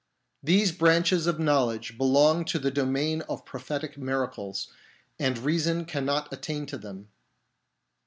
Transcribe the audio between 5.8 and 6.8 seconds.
cannot attain to